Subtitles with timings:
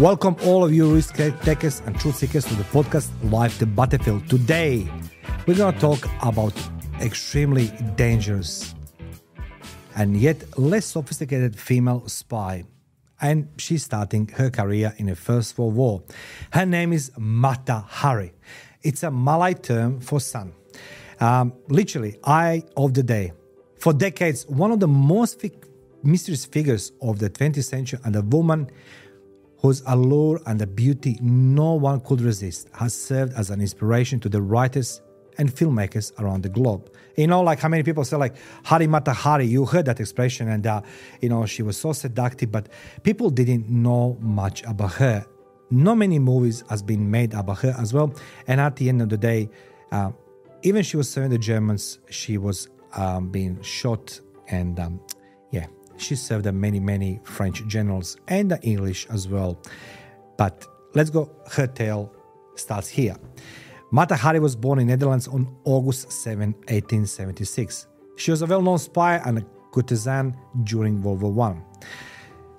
[0.00, 4.28] Welcome all of you risk takers and truth seekers to the podcast Live the Battlefield.
[4.28, 4.90] Today,
[5.46, 6.52] we're going to talk about
[7.00, 8.74] extremely dangerous
[9.94, 12.64] and yet less sophisticated female spy.
[13.20, 16.02] And she's starting her career in the First World War.
[16.52, 18.32] Her name is Mata Hari.
[18.82, 20.54] It's a Malay term for sun.
[21.20, 23.32] Um, literally, eye of the day.
[23.78, 25.52] For decades, one of the most fi-
[26.02, 28.70] mysterious figures of the 20th century and a woman
[29.58, 34.28] whose allure and the beauty no one could resist, has served as an inspiration to
[34.28, 35.00] the writers
[35.38, 36.90] and filmmakers around the globe.
[37.16, 40.48] You know, like how many people say, like Hari Mata Hari, you heard that expression,
[40.48, 40.82] and uh,
[41.20, 42.68] you know she was so seductive, but
[43.02, 45.26] people didn't know much about her.
[45.70, 48.14] Not many movies has been made about her as well,
[48.46, 49.50] and at the end of the day,
[49.92, 50.10] uh,
[50.62, 55.00] even she was serving the Germans, she was um, being shot and um,
[55.50, 59.58] yeah, she served many, many French generals and the English as well.
[60.36, 62.12] But let's go, her tale
[62.54, 63.16] starts here.
[63.92, 67.86] Mata Hari was born in Netherlands on August 7, 1876.
[68.16, 71.86] She was a well-known spy and a courtesan during World War I.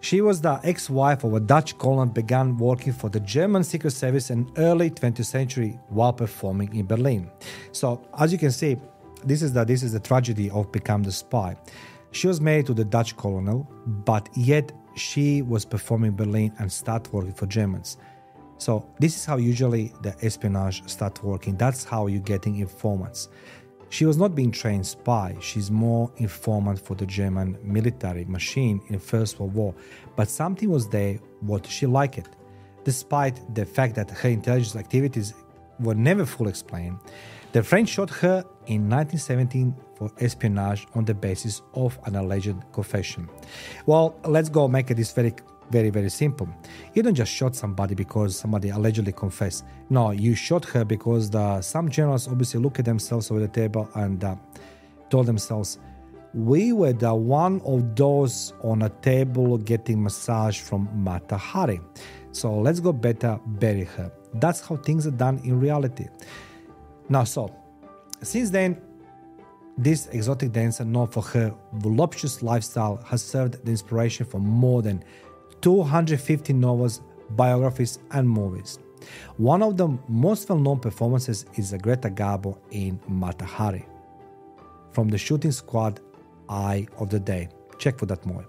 [0.00, 4.28] She was the ex-wife of a Dutch colonel began working for the German Secret Service
[4.28, 7.30] in early 20th century while performing in Berlin.
[7.72, 8.76] So as you can see,
[9.24, 11.56] this is the this is the tragedy of become the spy.
[12.12, 17.12] She was married to the Dutch colonel, but yet she was performing Berlin and start
[17.12, 17.96] working for Germans.
[18.58, 21.56] So this is how usually the espionage start working.
[21.56, 23.28] That's how you're getting informants.
[23.90, 25.36] She was not being trained spy.
[25.40, 29.74] She's more informant for the German military machine in First World War.
[30.16, 32.28] But something was there what she liked it.
[32.84, 35.34] Despite the fact that her intelligence activities
[35.80, 36.98] were never fully explained,
[37.54, 43.28] the French shot her in 1917 for espionage on the basis of an alleged confession.
[43.86, 45.34] Well, let's go make this very
[45.70, 46.46] very very simple
[46.92, 51.58] you don't just shot somebody because somebody allegedly confessed no you shot her because the,
[51.62, 54.36] some generals obviously look at themselves over the table and uh,
[55.08, 55.78] told themselves
[56.34, 61.80] we were the one of those on a table getting massage from Mata Hari.
[62.32, 64.12] So let's go better bury her.
[64.34, 66.08] That's how things are done in reality.
[67.08, 67.54] Now, so
[68.22, 68.80] since then,
[69.76, 75.04] this exotic dancer, known for her voluptuous lifestyle, has served the inspiration for more than
[75.60, 78.78] 250 novels, biographies, and movies.
[79.36, 83.84] One of the most well known performances is Greta Garbo in Mata Hari
[84.92, 86.00] from the shooting squad
[86.48, 87.48] Eye of the Day.
[87.78, 88.46] Check for that more.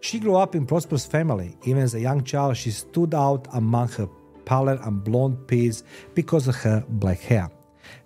[0.00, 1.56] She grew up in prosperous family.
[1.64, 4.08] Even as a young child, she stood out among her
[4.44, 5.82] pallor and blonde peers
[6.14, 7.50] because of her black hair.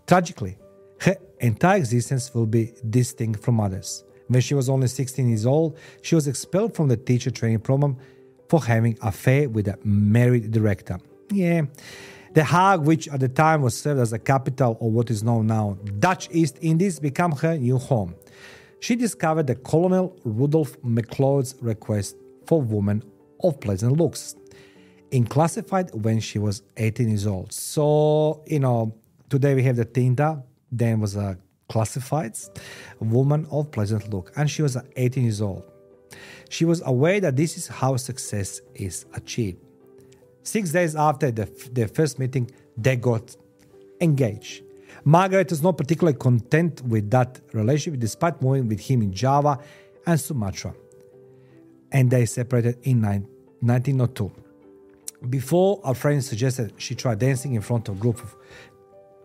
[0.08, 0.56] Tragically,
[1.02, 4.04] her entire existence will be distinct from others.
[4.28, 7.98] When she was only 16 years old, she was expelled from the teacher training program
[8.48, 10.98] for having an affair with a married director.
[11.30, 11.66] Yeah.
[12.32, 15.46] The Hague, which at the time was served as the capital of what is known
[15.46, 18.14] now Dutch East Indies, became her new home.
[18.80, 23.02] She discovered that Colonel Rudolf MacLeod's request for women
[23.42, 24.36] of pleasant looks,
[25.10, 27.52] in classified when she was 18 years old.
[27.52, 28.94] So, you know,
[29.28, 32.48] today we have the Tinder, then was a classifieds,
[33.00, 35.62] woman of pleasant look, and she was uh, 18 years old.
[36.48, 39.58] She was aware that this is how success is achieved.
[40.42, 43.36] Six days after the, their first meeting, they got
[44.00, 44.62] engaged.
[45.04, 49.58] Margaret was not particularly content with that relationship despite moving with him in Java
[50.06, 50.74] and Sumatra.
[51.92, 54.32] And they separated in 1902.
[55.28, 58.36] Before our friend suggested she try dancing in front of a group of,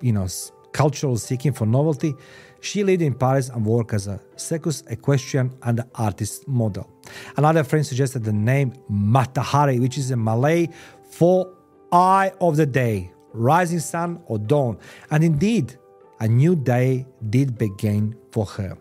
[0.04, 0.28] you know,
[0.74, 2.14] cultural seeking for novelty,
[2.60, 6.90] she lived in Paris and worked as a circus equestrian and artist model.
[7.38, 10.68] Another friend suggested the name Mata Hari, which is a Malay
[11.10, 11.54] for
[11.92, 14.78] eye of the day, rising sun or dawn.
[15.10, 15.78] And indeed,
[16.20, 18.78] a new day did begin for her.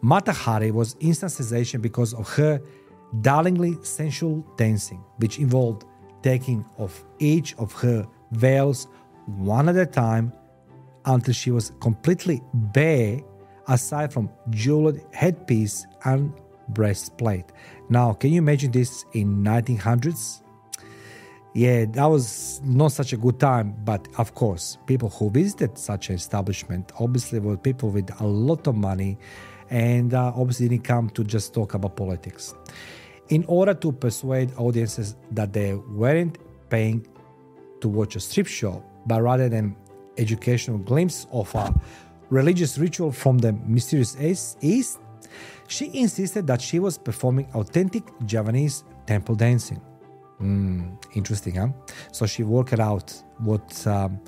[0.00, 2.60] Mata Hari was instant sensation because of her
[3.20, 5.84] darlingly sensual dancing, which involved
[6.22, 8.88] taking off each of her veils
[9.26, 10.32] one at a time
[11.06, 13.20] until she was completely bare
[13.68, 16.32] aside from jeweled headpiece and
[16.68, 17.46] breastplate.
[17.88, 20.42] Now, can you imagine this in 1900s?
[21.54, 26.10] Yeah, that was not such a good time, but of course, people who visited such
[26.10, 29.16] an establishment obviously were people with a lot of money
[29.70, 32.54] and uh, obviously didn't come to just talk about politics.
[33.30, 36.38] In order to persuade audiences that they weren't
[36.68, 37.06] paying
[37.80, 39.76] to watch a strip show, but rather than
[40.18, 41.74] educational glimpse of a
[42.30, 44.16] religious ritual from the mysterious
[44.60, 44.98] East,
[45.68, 49.80] She insisted that she was performing authentic Javanese temple dancing.
[50.40, 51.68] Mm, interesting, huh?
[52.12, 54.20] So she worked out what um,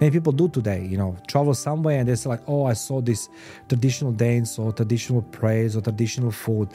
[0.00, 0.84] many people do today.
[0.84, 3.28] You know, travel somewhere and they say like, "Oh, I saw this
[3.68, 6.68] traditional dance or traditional praise or traditional food,"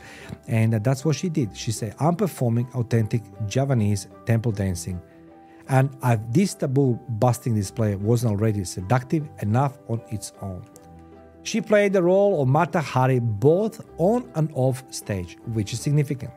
[0.48, 1.56] and that's what she did.
[1.56, 5.00] She said, "I'm performing authentic Javanese temple dancing."
[5.70, 10.64] And I've, this taboo busting display wasn't already seductive enough on its own.
[11.44, 16.32] She played the role of Mata Hari both on and off stage, which is significant.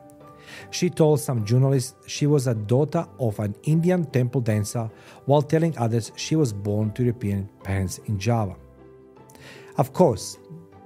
[0.70, 4.90] She told some journalists she was a daughter of an Indian temple dancer
[5.26, 8.56] while telling others she was born to European parents in Java.
[9.78, 10.38] Of course,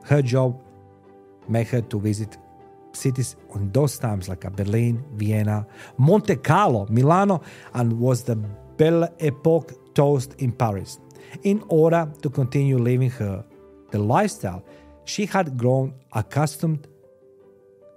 [0.04, 0.60] her job
[1.48, 2.36] made her to visit
[2.94, 5.66] cities in those times like Berlin, Vienna,
[5.98, 7.42] Monte Carlo, Milano,
[7.74, 8.36] and was the
[8.76, 10.98] Belle Epoque toast in Paris.
[11.42, 13.44] In order to continue living her
[13.90, 14.64] the lifestyle
[15.04, 16.88] she had grown accustomed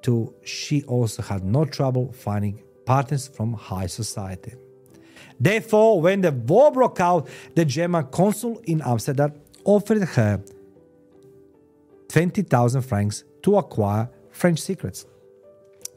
[0.01, 4.53] to, she also had no trouble finding partners from high society.
[5.39, 9.33] Therefore, when the war broke out, the German consul in Amsterdam
[9.63, 10.41] offered her
[12.09, 15.05] 20,000 francs to acquire French secrets.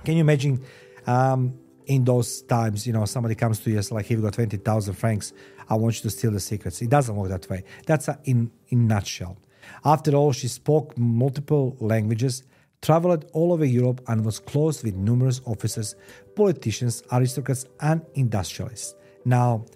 [0.04, 0.64] Can you imagine
[1.06, 4.32] um, in those times, you know, somebody comes to you, it's like, here we got
[4.32, 5.32] 20,000 francs,
[5.68, 6.80] I want you to steal the secrets.
[6.80, 7.64] It doesn't work that way.
[7.86, 9.36] That's a, in, in nutshell.
[9.84, 12.44] After all, she spoke multiple languages,
[12.80, 15.94] traveled all over Europe, and was close with numerous officers,
[16.34, 18.94] politicians, aristocrats, and industrialists.
[19.24, 19.66] Now,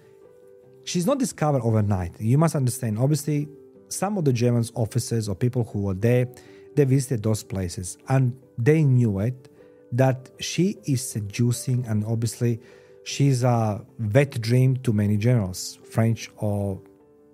[0.85, 2.19] she's not discovered overnight.
[2.19, 3.47] You must understand, obviously,
[3.89, 6.27] some of the German officers or people who were there,
[6.75, 9.49] they visited those places and they knew it
[9.91, 12.59] that she is seducing and obviously
[13.03, 16.81] she's a wet dream to many generals, French or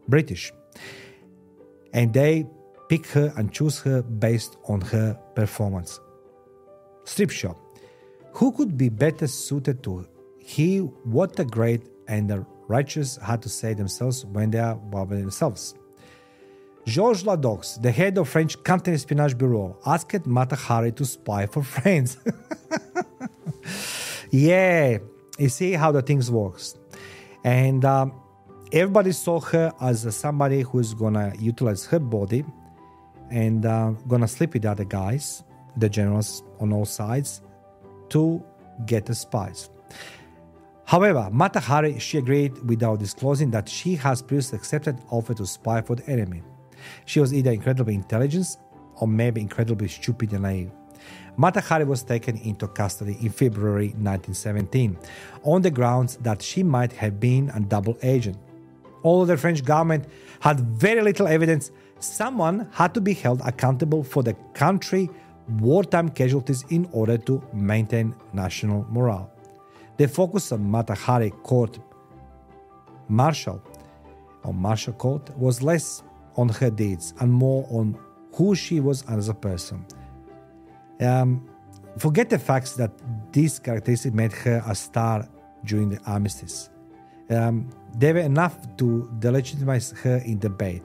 [0.08, 0.52] British.
[1.94, 2.46] And they
[2.90, 6.00] pick her and choose her based on her performance.
[7.06, 7.58] Strip show.
[8.34, 10.08] Who could be better suited to
[10.38, 15.06] hear what the great and the righteous had to say themselves when they are by
[15.06, 15.76] themselves?
[16.86, 22.18] Georges Ladoux, the head of French counter-espionage bureau, asked Mata Hari to spy for France.
[24.32, 24.98] yeah,
[25.38, 26.76] you see how the things works.
[27.44, 28.14] And um,
[28.72, 32.44] everybody saw her as somebody who's gonna utilize her body
[33.30, 35.44] and uh, gonna sleep with the other guys,
[35.78, 37.42] the generals on all sides,
[38.10, 38.44] to
[38.86, 39.70] get the spies.
[40.86, 45.82] However, Mata Hari, she agreed without disclosing that she has previously accepted offer to spy
[45.82, 46.42] for the enemy.
[47.06, 48.58] She was either incredibly intelligent
[48.96, 50.72] or maybe incredibly stupid and naive.
[51.38, 54.98] Mata Hari was taken into custody in February 1917
[55.44, 58.38] on the grounds that she might have been a double agent.
[59.04, 60.06] Although the French government
[60.42, 65.10] had very little evidence, someone had to be held accountable for the country
[65.60, 69.32] wartime casualties in order to maintain national morale.
[69.98, 71.80] The focus on Mata Hari court
[73.08, 73.62] martial
[74.44, 76.04] or martial court was less
[76.36, 77.98] on her deeds and more on
[78.34, 79.86] who she was as a person.
[81.00, 81.50] Um,
[81.98, 82.92] forget the facts that
[83.32, 85.28] these characteristics made her a star
[85.66, 86.70] during the armistice.
[87.30, 90.84] Um, they were enough to delegitimize her in debate.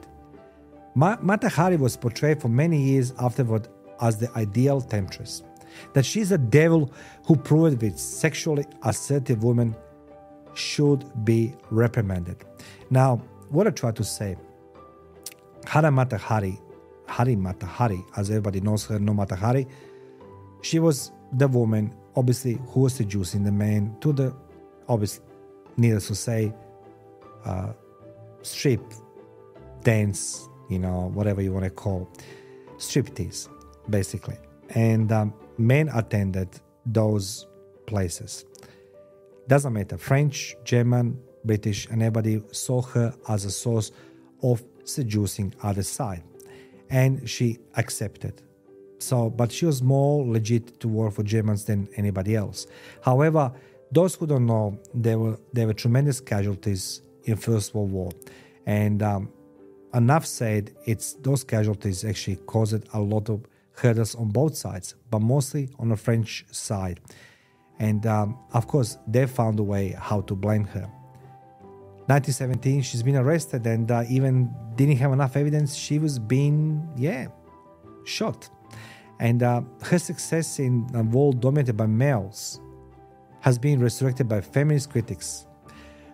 [0.95, 3.69] Ma- Mata Hari was portrayed for many years afterward
[4.01, 5.43] as the ideal temptress.
[5.93, 6.91] That she's a devil
[7.27, 9.77] who proved with sexually assertive women
[10.55, 12.45] should be reprimanded.
[12.91, 13.17] Now,
[13.51, 14.37] what I try to say
[15.67, 16.61] Hara Mata Hari,
[17.07, 19.67] Hari Mata Hari, as everybody knows her, no Mata Hari,
[20.63, 24.35] she was the woman, obviously, who was seducing the man to the,
[24.89, 25.25] obviously,
[25.77, 26.53] needless to say,
[27.45, 27.73] uh,
[28.43, 28.81] strip,
[29.83, 32.09] dance, you know, whatever you want to call,
[32.77, 33.49] striptease,
[33.91, 34.37] basically.
[34.71, 36.49] And um, men attended
[36.85, 37.47] those
[37.87, 38.45] places.
[39.49, 43.93] Doesn't matter, French, German, British, and everybody saw her as a source
[44.43, 46.23] of seducing other side.
[46.91, 48.43] And she accepted.
[48.99, 52.67] So but she was more legit to work for germans than anybody else.
[53.03, 53.53] However
[53.93, 58.11] those who don't know there were there were tremendous casualties in first world war.
[58.65, 59.33] And um,
[59.95, 65.21] enough said it's those casualties actually caused a lot of hurdles on both sides but
[65.21, 67.01] mostly on the french side.
[67.79, 70.91] And um, of course they found a way how to blame her
[72.09, 77.27] 1917 she's been arrested and uh, even didn't have enough evidence she was being yeah
[78.05, 78.49] shot
[79.19, 82.61] and uh, her success in a world dominated by males
[83.41, 85.47] has been resurrected by feminist critics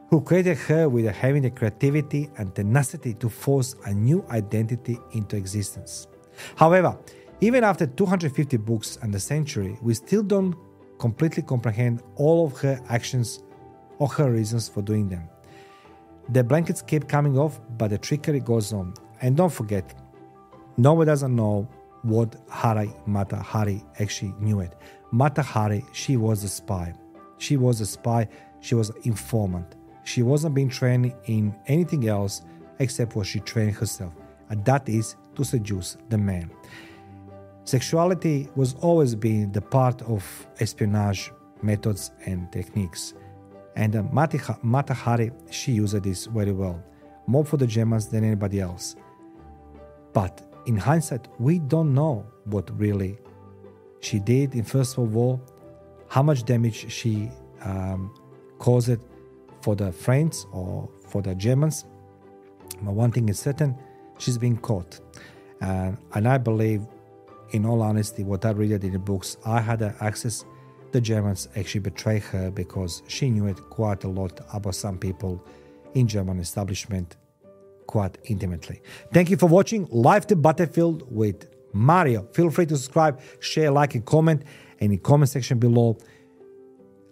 [0.08, 5.36] who credited her with having the creativity and tenacity to force a new identity into
[5.36, 6.06] existence
[6.56, 6.96] however
[7.42, 10.54] Even after 250 books and a century, we still don't
[11.00, 13.42] completely comprehend all of her actions
[13.98, 15.28] or her reasons for doing them.
[16.28, 18.94] The blankets keep coming off, but the trickery goes on.
[19.20, 19.94] And don't forget,
[20.76, 21.68] nobody doesn't know
[22.02, 24.74] what Hari Mata Hari actually knew it.
[25.10, 26.94] Mata Hari, she was a spy.
[27.38, 28.28] She was a spy,
[28.60, 29.76] she was an informant.
[30.04, 32.42] She wasn't being trained in anything else
[32.78, 34.12] except what she trained herself,
[34.48, 36.50] and that is to seduce the man.
[37.64, 40.24] Sexuality was always been the part of
[40.58, 41.30] espionage
[41.62, 43.14] methods and techniques.
[43.76, 44.02] And uh,
[44.62, 46.82] Mata Hari, she used this very well,
[47.26, 48.96] more for the Germans than anybody else.
[50.12, 53.18] But in hindsight, we don't know what really
[54.00, 55.40] she did in First World War,
[56.08, 57.30] how much damage she
[57.62, 58.12] um,
[58.58, 58.98] caused
[59.62, 61.86] for the French or for the Germans.
[62.82, 63.76] But one thing is certain,
[64.18, 65.00] she's been caught.
[65.60, 66.86] And, and I believe,
[67.52, 70.44] in all honesty, what I read in the books, I had access.
[70.92, 75.44] The Germans actually betrayed her because she knew it quite a lot about some people
[75.94, 77.16] in German establishment
[77.86, 78.82] quite intimately.
[79.12, 82.28] Thank you for watching Live to Battlefield with Mario.
[82.32, 84.42] Feel free to subscribe, share, like, and comment.
[84.80, 85.96] In the comment section below,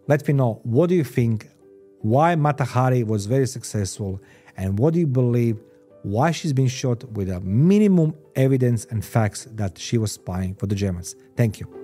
[0.08, 1.48] let me know what do you think,
[2.00, 4.20] why Mata Hari was very successful,
[4.56, 5.58] and what do you believe
[6.02, 10.66] why she's been shot with a minimum evidence and facts that she was spying for
[10.66, 11.14] the Germans.
[11.36, 11.79] Thank you.